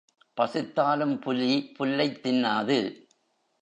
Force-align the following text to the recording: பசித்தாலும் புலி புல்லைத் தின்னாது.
பசித்தாலும் 0.37 1.21
புலி 1.21 1.71
புல்லைத் 1.79 2.19
தின்னாது. 2.23 2.77